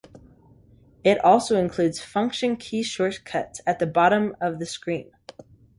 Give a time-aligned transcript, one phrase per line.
[1.03, 5.11] It also includes function key shortcuts at the bottom of the screen.